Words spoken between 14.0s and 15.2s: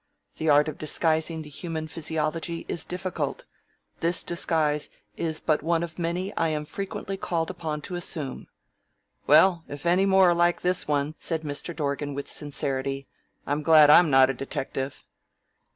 not a detective."